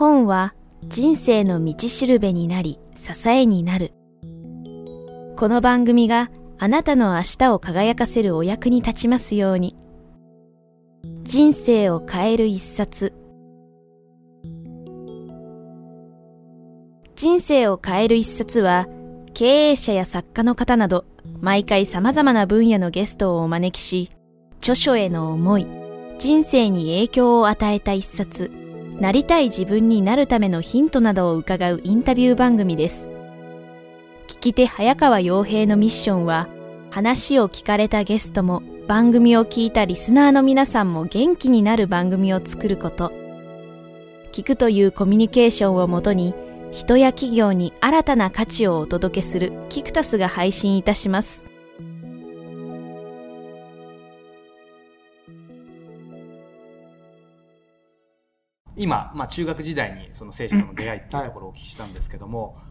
[0.00, 0.54] 本は
[0.84, 3.92] 人生の道しるべになり支えになる。
[5.36, 9.76] この番組があなたの明日を輝かせるお役に立ちますように。
[11.22, 13.14] 人生を変える一冊。
[17.14, 18.86] 人生を変える一冊は、
[19.32, 21.04] 経営者や作家の方など、
[21.40, 24.10] 毎回様々な分野のゲストをお招きし、
[24.60, 25.79] 著書への思い、
[26.20, 28.50] 人生に影響を与えた一冊、
[29.00, 33.08] なりたい自分になるためのヒントなどを伺うインタビュー番組です。
[34.28, 36.48] 聞き手早川洋平のミッションは、
[36.90, 43.12] 話を聞かれたゲストも番組を聞いたリスナーの皆さんも元気になる番組を作ること。
[44.30, 46.34] 聞くというコミュニケーションをもとに、
[46.70, 51.49] 人や企業に新たな価値をお届けするキクタスが配信いたします。
[58.76, 62.64] 今、まあ、中学時代にその聖書との出会いっていうところをお聞きしたんですけども、はい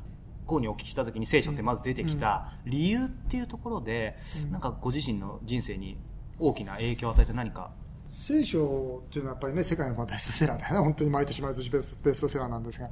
[0.60, 4.18] にお聞きした時に聖書ってまず出てきた理由っていうところで、
[4.50, 6.00] なんかご自身の人生に
[6.40, 7.70] 大きな影響を与えて何か？
[8.10, 10.80] 聖書っていうのはやっぱりね、世界のベストセラーだよね。
[10.80, 12.90] 本当に毎年毎年ベストセラーなんですが、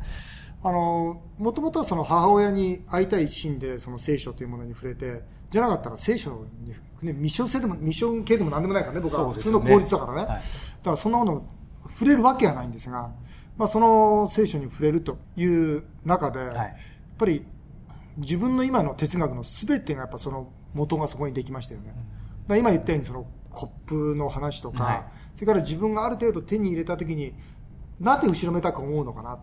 [0.61, 9.33] あの、もともとはその母親に会いたい一心でその聖書というものに触れて、じゃなかったら聖書に、ね、ミッション性でも、ミッション系でも何でもないからね、僕は。
[9.33, 10.21] 普通の法律だからね。
[10.21, 10.27] ね。
[10.27, 10.43] はい、だ
[10.83, 11.43] からそんなもの
[11.97, 13.11] 触れるわけはないんですが、
[13.57, 16.75] まあその聖書に触れるという中で、はい。
[17.17, 17.45] ぱり
[18.17, 21.93] 自分の今の哲学の全てがやっぱその元がそこにできましたよね。
[22.49, 25.03] うん、今言ったようにそのコップの話とか、はい、
[25.35, 27.33] それから自分がある程度手に入れた時に、
[27.99, 29.39] なぜ後ろめたく思うのかな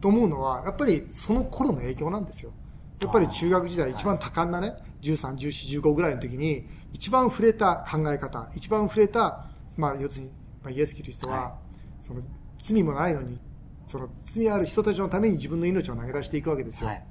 [0.00, 2.52] と思うのは、やっぱりその頃の影響なんですよ。
[3.00, 9.46] やっぱり中学時代一番多感なね、13、14、15ぐらいの時に、一番触れた考え方、一番触れた、
[9.76, 10.30] まあ、要するに、
[10.62, 11.52] まあ、イエス・キリストは、はい、
[12.04, 12.20] その
[12.58, 13.38] 罪もないのに、
[13.86, 16.88] その罪ある人たちのために自分の命を投げ出していくわけですよ。
[16.88, 17.06] はい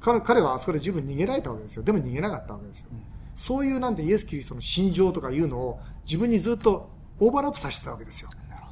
[0.00, 1.82] 彼彼はあそこで十分逃げられたわけですよ。
[1.82, 2.86] でも逃げなかったわけですよ。
[2.90, 3.02] うん、
[3.34, 8.30] そういうなんてイエス・キリストの心情とかいうのを自分にずっとオーバーラップさせてたわけですよ。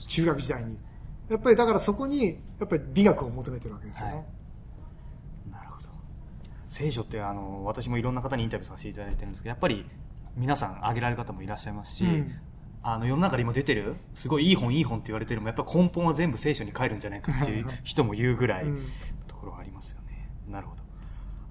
[0.09, 0.79] 中学時代に。
[1.29, 4.15] やっぱりだからそこに、やっぱり美学を求めてるわけですよね。
[4.15, 5.91] はい、なるほど。
[6.67, 9.85] 聖書ってあの、私もいろんな方にインタビューさせていただいてるんですけど、やっぱり
[10.35, 12.33] 皆さん挙げられる方もいらっしゃいますし、うん
[12.83, 18.65] あの世の中で今出てるすごいいい本いい本って言われてるもやっぱ根本は全部聖書に帰るんじゃないかっていう人も言うぐらい
[19.27, 20.31] ところがありますよね。
[20.49, 20.83] なるほど。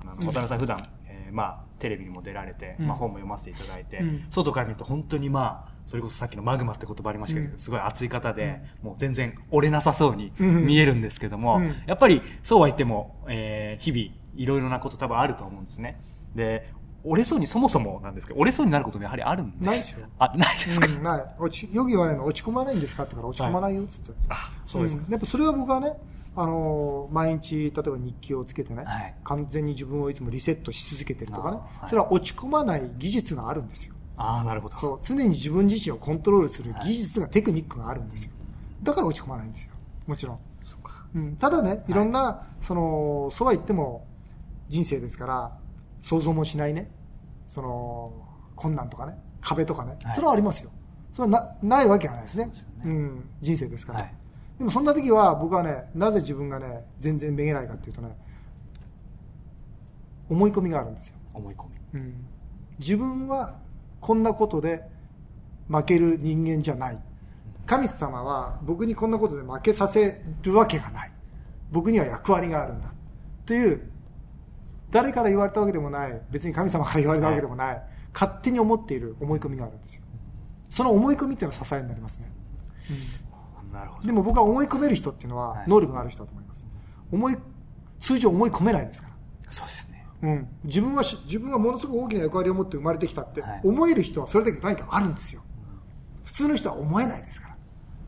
[0.02, 16.00] あの渡辺さん普段、えー、まあテレビにも出られて、まあ本も読ませていただいて、外から見ると本当にまあそれこそさっきのマグマって言葉ありましたけど、すごい熱い方で、もう全然折れなさそうに見えるんですけども、やっぱりそうは言っても、えー、日々いろいろなこと多分あると思うんですね。
[16.36, 16.72] で、
[17.09, 20.07] 折れそうにそもそもなんですけど、折れそうになることもやはりあるんですないですよ。
[20.19, 21.35] あ、ないですか、うん、ない。
[21.40, 23.03] 落ち、よく言われるの落ち込まないんですか？
[23.03, 24.12] って言から落ち込まないよっつって。
[24.12, 24.35] はい、あ、
[24.66, 25.94] そうですか、うん、やっぱそれは僕はね、
[26.35, 33.94] あの、毎日、例えば日記をつけてね、はい、完全に自分をいつもリセットし続けてるとかね、はい、それは落ち込まない技術があるんですよ。
[34.18, 34.75] ああ、なるほど。
[34.75, 38.31] そう、常に自分自身をコントロールする技術が、テクニックがあるんですよ。
[38.84, 39.72] だから落ち込まないんですよ。
[40.06, 40.39] もちろん。
[40.62, 41.06] そうか。
[41.16, 41.35] うん。
[41.38, 44.06] ただね、いろんな、その、そうは言っても、
[44.69, 45.57] 人生ですから、
[46.00, 46.91] 想像もしないね、
[47.50, 48.12] その、
[48.56, 50.72] 困難とかね、壁とかね、それはありますよ。
[51.13, 52.52] それはな、ないわけがないですね。
[52.84, 53.30] うねうん。
[53.41, 54.00] 人生ですから。
[54.00, 54.13] はい
[54.58, 58.18] でもそんな時は僕はね、なぜ自分がね、全然めげないかっていうとね、
[60.30, 61.16] 思い込みがあるんですよ。
[61.34, 62.00] 思い込み。
[62.00, 62.25] うん。
[62.80, 63.59] 自分は
[64.02, 64.84] こんなことで
[65.68, 67.00] 負ける人間じゃない。
[67.68, 71.12] 神様は僕にこんなことで負けさせるわけがない。
[71.72, 72.91] 僕には役割があるんだ。
[73.46, 73.91] という、
[74.90, 77.84] 誰から言われたわけでもない、別に神様から言われたわけでもない、はい、
[78.14, 80.03] 勝手に思っている思い込みがあるんですよ。
[80.70, 82.31] その思い込みっていうのは支えになりますね。
[83.66, 83.72] うん。
[83.74, 84.08] なるほど。
[84.08, 86.66] でも僕は思い込める人っていうのは能力がある人だと思います、
[87.12, 87.38] 思い
[88.00, 89.52] 通常思い込めないですから。
[89.52, 90.08] そうですね。
[90.24, 95.42] うん、自分は自分はものすごく大きな役割を持って生まれてきたって思える人はそれだけ何かあるんですよ、
[96.25, 97.58] 普通の人は思えないですから。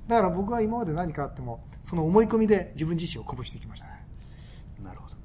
[0.07, 3.89] だから僕は今まで何かあってもその思い込みで自分自身を鼓舞してきました。
[3.89, 4.05] ね
[4.83, 5.15] なるほど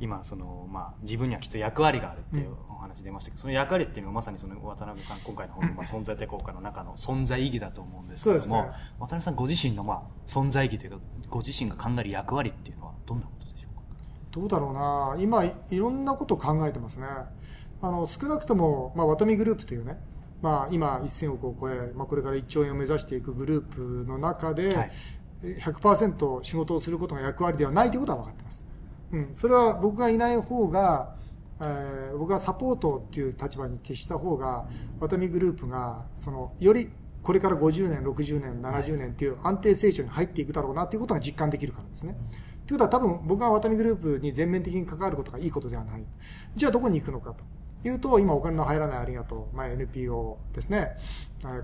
[0.00, 8.68] 今その、まあ、自分にはきっと役割があるっていうお話出ましたけど、うん、その役割っていうのはまさにその渡辺さん今回のまあ、存在定効果の中の存在意義だと思うんですけども、ね、
[8.98, 10.98] 渡辺さんご自身の、まあ、存在意義というか
[11.28, 13.82] ご自身が考える役割っていうのはどんなことでしょうか？
[14.32, 15.16] どうだろうな。
[15.20, 17.06] 今いろんなことを考えてますね。
[17.80, 19.98] あの少なくとも、まあ、ワタミグループというね
[20.42, 24.90] まあ、今1000億を超え、まあ、これから1兆円を目指していくグループの中で、はい、
[25.42, 28.62] 100%仕事をすることが役割ではないということは分かってます
[29.14, 31.14] うん、それは僕がいない方が、
[31.60, 34.66] えー、僕がサポートっていう立場に徹した方が
[34.98, 36.90] ワタミグループがそのより
[37.22, 42.16] これから50年、60年、70年っていう安定成長に入っていくだろうなということが実感できるからですね。
[42.66, 46.04] ということは多分僕がワタミグループに全面的に関わることがいいことではない。
[46.54, 47.44] じゃあどこに行くのかと。
[47.88, 50.96] いうと、今お金の入らないありがとう、まあ、NPO ですね、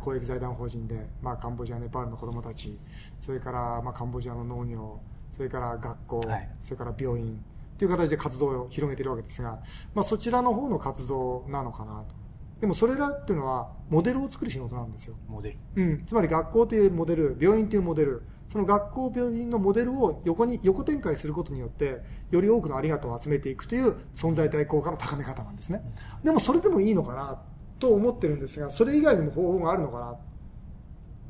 [0.00, 2.78] 公益財団法人で、まあ、カンボジア、ネパールの子供たち、
[3.18, 5.00] それからまあカンボジアの農業、
[5.30, 7.42] それから学校、はい、それから病院
[7.78, 9.58] という形で活動を広げているわけですが、
[9.94, 12.14] まあ、そちらの方の活動なのかなと。
[12.60, 15.16] でもそれらっていうのはモデルを作る仕事なんですよ。
[15.28, 15.82] モデル。
[15.82, 16.02] うん。
[16.04, 25.82] つまり学校というモデル、病院というモデル、その学校、病院のモデルを横に、横展開することによって、より多くのありがとうを集めていくという存在体効果の高め方なんですね。
[26.22, 27.40] でもそれでもいいのかな
[27.78, 30.16] と思ってるんですが、それ以外にも方法があるのかな。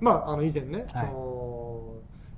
[0.00, 1.94] まあ、あの以前ね、はい、その、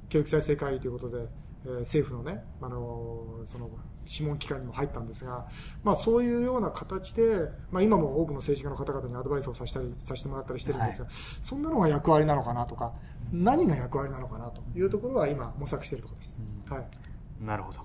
[0.08, 1.28] 教育再生会議ということで、えー、
[1.64, 3.70] 政府のね、あのその
[4.06, 5.46] 諮問機関にも入ったんですが、
[5.84, 12.92] まあ、そういうような形で、まあ、今も多くの政治家の方々にアドバイスをさせたりさせてもらったりしてるんですが、はい、そんなのが役割なのかなとか、
[13.32, 16.40] 何が役割なのかなというところは今、模索しているところです。
[16.68, 17.80] はい、なるほど。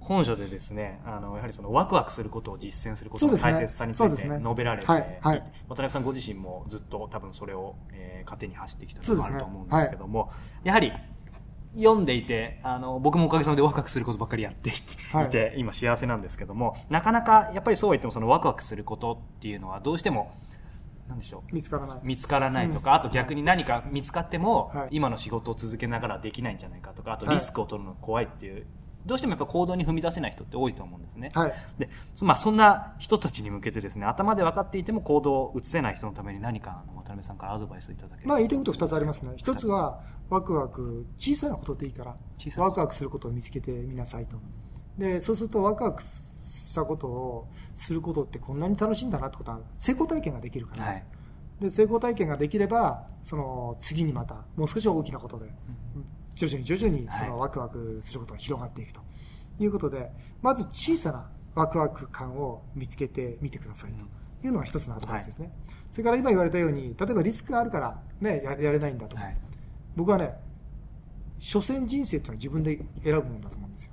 [0.00, 10.92] 本書でですね、あの、やはりそのワクワクすることを実践することの大切さについて述べられて、ねね、はい、渡辺さんご自身もずっと多分それを、えー、糧に走ってきたのもあると思うんですけども、ねはい、やはり
[11.76, 14.80] 読んでいて、あの、僕もおかげさまでワクワクすることばっかりやっていて、
[15.12, 20.34] はい、今幸せなんですけども、なかなかやっぱりそうは言ってもそのワクワクすることっていうのはどうしても、
[21.08, 21.54] なんでしょう。
[21.54, 21.98] 見つからない。
[22.02, 28.66] 見つからないとか、うん、あと逆に何か見つかっても、はい、今の仕事を続けながらできないんじゃないかとか、あとリスクを取るの怖いっていう、
[29.06, 31.30] どうしてもやっぱ行動に踏み出せない人って多いと思うんですね。
[31.34, 31.52] はい。
[31.78, 31.88] で、
[32.20, 39.32] まあそんな人たちに向けてですね、頭で分かっていても行動を移せない人のために何か、渡辺さんからアドバイスいただけまあ言いたいこと二つありますね。
[39.36, 40.00] 一つは、
[40.30, 42.16] ワクワク、小さなことでいいから、
[42.56, 44.36] ワクワクすることを見つけてみなさいと。
[44.96, 51.04] で、そうするとワクワクしたことをすることってこんなに楽しいんだなってことは、成功体験ができるから、はい、
[51.60, 55.52] で、成功体験ができれば、その次にまた、もう少し大きなことで、
[56.34, 59.00] 徐々に徐々にそのワクワクすることが広がっていくと
[59.58, 64.04] いうことで、まず小さなワクワク感を見つけてみてくださいと
[64.46, 65.46] いうのが一つのアドバイスですね。
[65.46, 69.36] はい、それから今言われたように、例えばリスクがあるからね、やれないんだとか、はい
[69.94, 70.34] 僕はね、
[71.38, 73.92] 所詮人生っていうのは自分で選ぶものだと思うんですよ。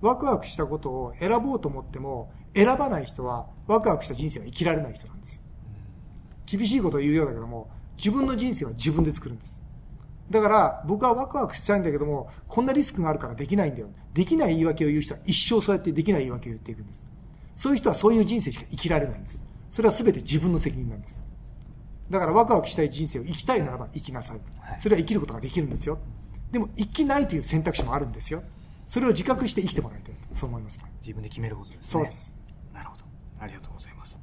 [0.00, 5.42] ワクワクしたことを選ぼうと思っても、選ばない人はワクワクした人生は生きられない人なんですよ。
[6.46, 9.61] 厳しいことを言うようだけども、自分の人生は自分で作るんです。
[10.32, 13.90] だから僕はワクワクしたいんだけども、こんなリスクがあるからできないんだよ。
[14.14, 17.06] できない言い訳を言う人は一生そうやってできない言い訳を言っていくんです。
[17.54, 19.44] そういう人はそういう人生しか生きられないんです。
[19.68, 21.22] それは全て自分の責任なんです。
[22.08, 24.40] だからワクワクしたい人生を生きたいならば生きなさい。
[24.78, 25.98] それは生きることができるんですよ。
[26.50, 28.42] でも生きないという選択肢もあるんですよ。
[28.86, 30.14] それを自覚して生きてもらいたい。
[30.32, 31.82] そう思います、ね、自分で決めることですね。
[31.82, 32.34] そうです。
[32.72, 33.04] なるほど。
[33.38, 34.18] ありがとうございます。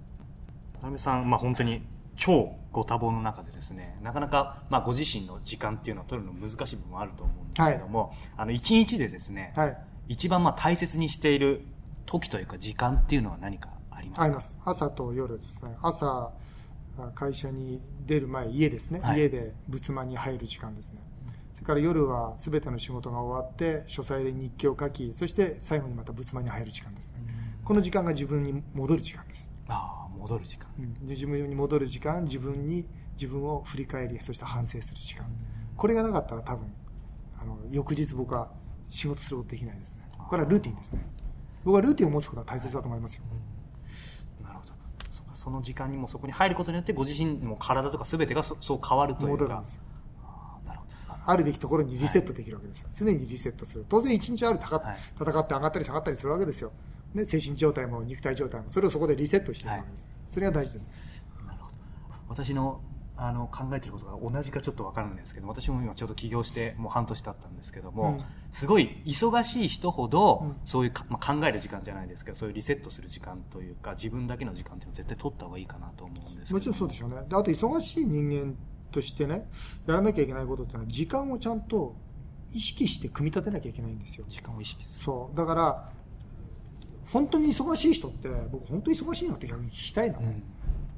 [0.74, 1.82] 渡辺さん、まあ本当に
[2.20, 9.78] 超ご多忙の中でですね、なかなか、まあ、ご自身の時間っていうのを取るの難しい部分もあると思うんですけども、はい、あの、一日でですね、はい、
[10.10, 11.66] 一番まあ大切にしている
[12.06, 14.24] 時というか時間っていうのは何かありますか？
[14.24, 14.60] あります。
[14.66, 15.76] 朝と夜ですね。
[15.82, 16.32] 朝、
[17.16, 21.00] 会社に出る前、家ですね、はい、家で仏間に入る時間ですね。
[21.54, 27.16] それから夜は全ての仕事が終わって、書斎で日記を書き、そして最後にまた仏間に入る時間ですね。
[27.64, 29.50] この時間が自分に戻る時間です。
[30.30, 35.26] 戻る時間、うん、自分に戻る時間、自分に、自分を振り返り、そして反省する時間。
[35.76, 36.72] これがなかったら多分、
[37.42, 38.52] あの、翌日僕は
[38.84, 40.04] 仕事することできないですね。
[40.18, 41.06] これはルーティンですね。
[41.64, 43.24] 僕はルーティンを持つことは大切だと思いますよ。
[45.34, 49.46] その時間にもそこに入ることによってご自身の体とか全てがそう変わるというか。
[49.46, 49.82] 戻るんです。
[51.26, 53.86] あるべきところにリセットできるわけです、はい、常にリセットする。
[53.88, 54.82] 当然一日ある戦っ
[55.48, 56.72] て上がったり下がったりするわけですよ、
[57.14, 60.90] ね、精神状態も肉体状態もそれをそこでリセットしているわけです、はい、それが大事です。
[61.46, 61.76] なるほど。
[62.30, 62.82] 私の
[63.22, 77.16] あの考えてることが同じかちょっと分からないんですけど私も今ちょうど起業してもう半年経ったんですけども、うん、すごい忙しい人ほど、うん、そういうまあ、考える時間じゃないですけどそういうリセットする時間というか自分だけの時間っていうのは絶対取った方がいいかなと思うんですもちろんそうでしょうね。
[77.28, 78.56] であと忙しい人間
[78.90, 79.50] としてね
[79.86, 81.96] やらなきゃいけないことっていうのは時間をちゃんと
[82.54, 84.26] 意識して組み立てなきゃいけないんですよ。
[84.30, 85.04] 時間を意識する。
[85.04, 85.38] そう。
[85.38, 85.92] だから
[87.12, 90.42] 本当に忙しい人って僕本当に忙しいのって逆に聞きたいのね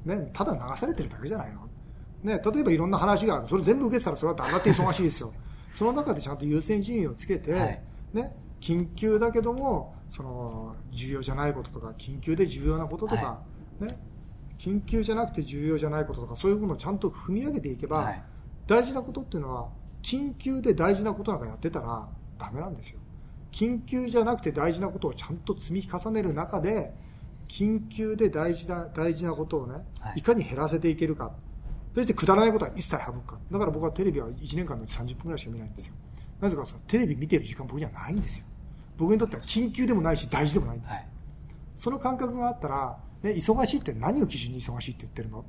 [0.06, 1.68] うん、ねただ流されてるだけじゃないの
[2.22, 3.48] ね、例えばいろんな話がある。
[3.48, 5.32] それ全部受けてたらそれは黙って忙しいですよ。
[5.70, 13.40] その中でちゃんと優先順位をつけて、はい、ね、緊急だけども、その、重要じゃないこととか、緊急で重要なこととか、は
[13.80, 13.98] い、ね、
[14.58, 18.22] 緊急じゃなくて重要じゃないこととか、そういうものをちゃんと踏み上げていけば、はい、
[18.66, 19.68] 大事なことっていうのは、
[20.02, 23.00] 緊急で大事なことなんかやってたらダメなんですよ。
[23.52, 26.92] 緊急じゃなくて大事なことをちゃんと積み重ねる中で、
[27.46, 29.84] 緊急で大事な、大事なことをね、
[30.16, 31.32] いかに減らせていけるか。
[31.94, 33.38] そしてくだらないことは一切省くか。
[33.50, 35.94] だから僕はテレビは1年間のうち30分ぐらいしか見ないんですよ。
[36.40, 38.46] なぜかそのテレビ見てる時間僕にはないんですよ。
[38.96, 40.96] 僕にとっては緊急でもないし大事でもないんですよ。
[40.96, 41.08] はい
[41.74, 45.40] その感覚があったら、ね、忙しいって何を基準に忙しいって言ってるの？
[45.40, 45.44] っ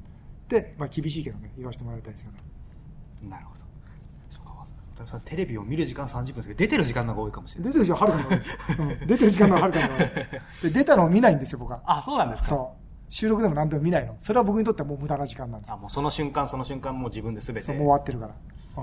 [0.47, 2.39] て、まあ厳しいけどね、言わせてもらいたいですよね。
[3.29, 3.61] なるほど
[5.07, 11.81] さんテレビを見る時間30分ですけど出てる時間の方が多いかもしれない出てる時間はるかに多い 出てる時間の方がはるかに多いで出たのを見ないんですよ、僕は。
[11.85, 12.47] あそうなんですか？
[12.49, 13.11] そう。
[13.11, 14.15] 収録でも何でも見ないの。
[14.19, 15.75] それは僕にとってはもう無駄な時間なんですよ。
[15.75, 18.33] あもうその瞬間その瞬間もう自分で全てそう、もう終わってるから。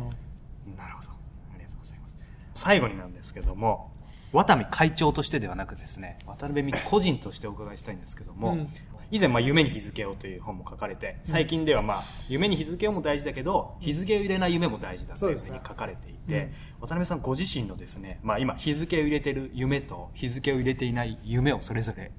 [0.01, 1.11] うんなるほど。
[1.11, 2.17] ありがとうございます。
[2.55, 3.91] 最後になんですけども、
[4.33, 8.69] ワタミ会長としてではなくですね、渡辺美樹個人としてお伺いしたいんですけども、うん
[9.13, 22.13] 以前、まあ、夢に日付をという本も書かれて、最近では、まあ、夢に日付をも大事だけど、日付を入れない夢も大事だというふうに書かれていて、うん渡辺さんご自身のですね、まあ、今、日付を入れてる夢と、日付を入れていない夢をそれぞれ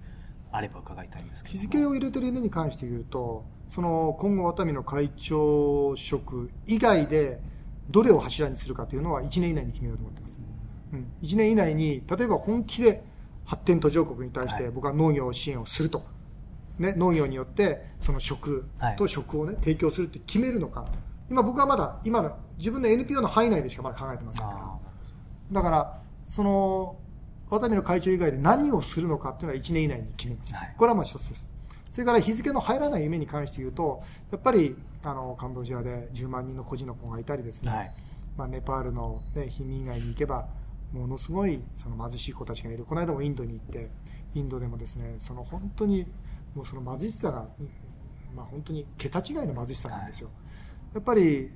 [0.52, 1.62] あれば伺いたいんですけども。
[1.62, 7.40] 日付を入れてる夢に関して言うと、その今後、ワタミの会長職以外で、
[7.90, 10.42] どれを柱にするかというのは1年以内に決めようと思ってます。
[10.94, 13.04] うん、1年以内に、例えば本気で
[13.46, 16.04] 発展途上国に対してはい僕は農業支援をすると。
[16.82, 20.88] ね、農業によって、その食はいと食をね、提供するって決めるのか。
[21.30, 24.58] 今僕はまだ、今の自分の NPO の範囲内でしかまだ考えてませんから。
[24.58, 24.80] あ
[25.52, 26.98] だから、その、
[27.50, 30.54] ワタミの会長以外で何をするのかっていうのは1年以内に決めます。
[30.54, 31.50] はいこれはまあ一つです。
[31.92, 34.00] それから日付の入らない夢に関して言うと、
[34.32, 37.92] やっぱり、あの、カンボジアで10万人の孤児の子がいたりですね、はい
[38.38, 40.48] まあ、ネパールの、ね、貧民街に行けば、
[40.94, 42.86] ものすごいその貧しい子たちがいる。
[42.86, 43.90] この間もインドに行って、
[44.34, 46.08] インドでもですね、その本当に、
[46.56, 47.70] もうその貧しさが、うん
[48.36, 50.30] まあ本当に桁違いの貧しさなんですよ。
[50.94, 51.50] やっぱり、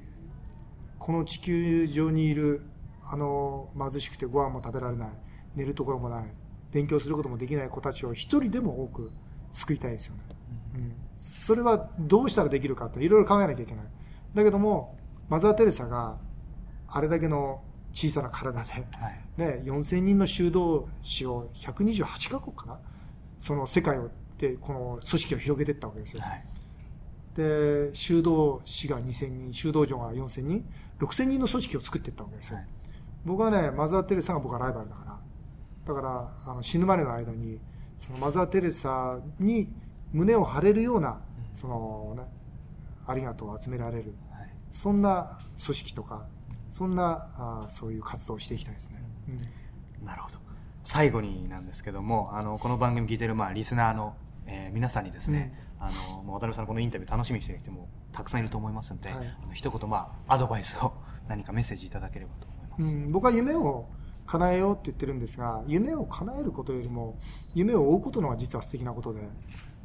[0.98, 2.64] この地球上にいる
[3.04, 5.10] あの貧しくてご飯も食べられない
[5.56, 6.26] 寝るところもない
[6.72, 9.12] 勉強することもできない子たちを一人でも多く
[9.52, 10.24] 救いたいですよね、
[10.76, 13.86] うん、それはどうしたらできるかっていろいろ考えなきゃいけない。
[14.34, 14.98] だけども
[15.30, 16.18] マザー・テレサが
[16.88, 17.62] あれだけの
[17.94, 19.24] 小さな体で、はい。
[19.38, 22.80] ね、4000人の修道士を128カ国かな？
[23.40, 26.46] その世界をでこの組織を広げていったわけですよ、はい。
[27.36, 30.66] で修道士が2000人修道女が4000人
[31.00, 32.68] 6000人の組織を作っていったわけですよ、はい。
[33.26, 35.20] 僕はねマザー・テレサが僕はライバルだから。
[35.86, 37.60] だからあの死ぬまでの間に
[37.98, 39.74] そのマザー・テレサに
[40.12, 41.22] 胸を張れるような、
[41.54, 42.24] そのね
[43.06, 44.16] ありがとうを集められる。
[44.32, 44.50] はい。
[44.70, 46.26] そんな組織とか
[46.68, 49.04] そんなあそういう活動をしていきたいですね、
[50.02, 50.06] うん。
[50.06, 50.38] なるほど。
[50.84, 59.38] 最後になんですけどもあのこの番組聞いてる、まあ、リスナーの、えー皆さんにですね、あのもう渡辺さんのこのインタビュー楽しみにしてる人もたくさんいると思いますので、はい。
[59.44, 60.94] あの一言、まあ、アドバイスを
[61.28, 63.88] 何かメッセージいただければと思います、うん、僕は夢を
[64.26, 67.20] 叶えようって言ってるんですが夢を叶えることよりも
[67.54, 69.22] 夢を追うことのが実は素敵なことで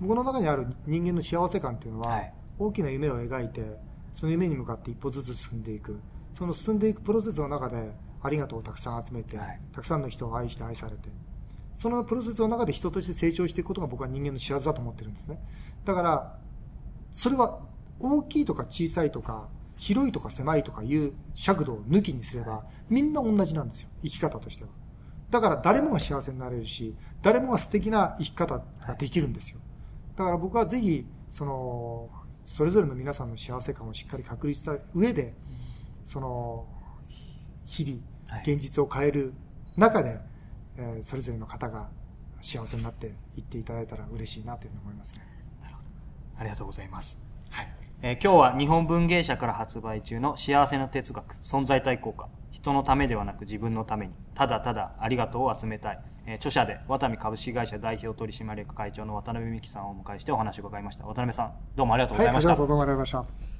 [0.00, 2.34] 僕の中にある人間の幸せ感っていうのは、はい。
[2.58, 3.78] 大きな夢を描いて
[4.12, 6.00] その夢に向かって一歩ずつ進んでいく。
[6.32, 7.90] その進んでいくプロセスの中で
[8.22, 9.60] ありがとうをたくさん集めて、はい。
[9.72, 11.08] たくさんの人を愛して愛されて
[11.74, 15.40] そのプロセスの中で人として成長していくことが僕は人間の幸せだと思ってるんですね。
[15.84, 16.38] だから
[17.10, 17.60] それは
[17.98, 23.88] 大きいとか小さいとか広いとか狭いとかいう尺度を抜きにすればみんな同じなんですよ。
[24.02, 24.70] 生き方としては。
[25.30, 29.58] だから誰もが幸せになれるし誰もが素敵な生き方ができるんですよ。
[30.16, 32.10] だから僕はぜひその
[32.44, 35.34] それぞれの皆さんの幸せ感をしっかり確立した上で
[36.04, 36.66] その
[37.64, 38.00] 日々
[38.30, 38.52] はい。
[38.52, 39.34] 現実を変える
[39.76, 40.20] 中で、
[40.80, 41.88] えーそれぞれの方が
[42.40, 45.26] 幸せになっていっていただいたら嬉しいなというふうに思いますね。
[45.62, 45.88] なるほど。
[46.38, 47.18] ありがとうございます、
[47.50, 47.68] はい。
[48.02, 52.28] えー今日は日本文芸社から発売中の幸せの哲学存在体効果。
[52.50, 61.04] 人のためではなく自分のためにただただありがとうを集めたい、えー著者でワタミ株式会社代表取締役会長の渡辺美樹さんをお迎えしてお話を伺いました。
[61.04, 63.59] 渡辺さんどうもありがとうごはい、ざいました、こちらこそどうもありがとうございました。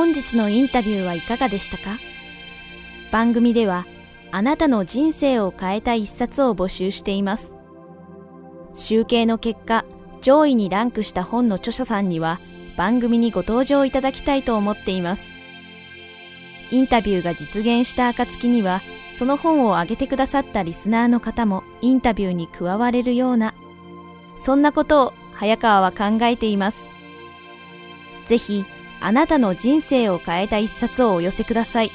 [0.00, 1.98] 本日のインタビューはいかがでしたか？
[3.12, 3.84] 番組では
[4.30, 7.52] あなたの人生を変えた一冊を募集しています。
[8.74, 9.84] 集計の結果
[10.22, 12.40] 上位にランクした本の著者さんには
[12.78, 15.26] 番組にご登場いただきたいと思っています。
[16.70, 18.80] インタビューが実現した暁には
[19.12, 23.52] その本を挙げてくださったリスナーの方もインタビューに加われるような
[24.42, 26.88] そんなことを早川は考えています。
[28.24, 28.64] ぜひ
[29.00, 31.90] あなたの人生を変えた一冊をお寄せください。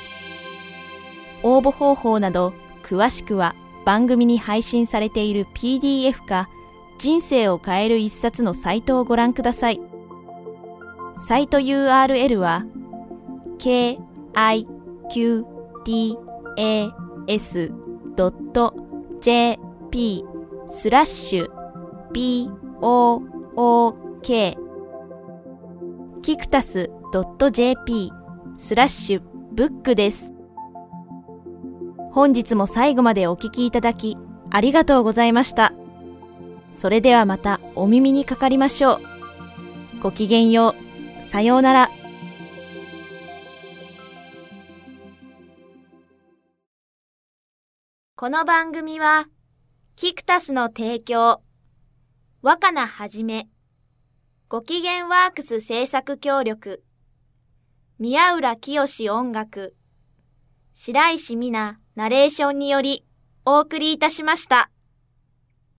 [1.43, 6.49] 応募方法など詳しくは番組に配信されている PDF か
[6.97, 9.81] 人生を変える一冊のサイトをご覧ください。
[11.19, 12.65] サイト URL は
[13.57, 13.99] k
[14.33, 14.67] i
[15.09, 15.45] q
[15.85, 16.17] t
[16.57, 16.89] a
[17.27, 17.71] s
[19.21, 19.59] j
[19.91, 20.25] p
[20.67, 21.51] スラッシュ
[22.11, 22.49] b
[22.81, 23.21] o
[23.55, 24.57] o k
[26.21, 28.11] キクタス .jp
[28.55, 29.21] スラッシュ
[29.53, 30.33] ブックです。
[32.11, 34.17] 本日も最後までお聞きいただき
[34.51, 35.73] ありがとうございました。
[36.71, 39.01] それではまたお耳にかかりましょう。
[40.01, 40.75] ごきげんよ
[41.19, 41.23] う。
[41.23, 41.89] さようなら。
[48.17, 49.27] この番組は、
[49.97, 51.41] キクタスの提供、
[52.41, 53.49] 若菜はじめ、
[54.47, 56.83] ご機嫌ワークス制作協力、
[57.97, 59.73] 宮浦清音楽、
[60.73, 63.05] 白石美奈ナレーションにより
[63.45, 64.69] お送りいたしました。